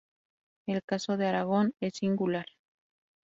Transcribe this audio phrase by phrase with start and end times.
[0.65, 2.47] El caso de Aragón es singular.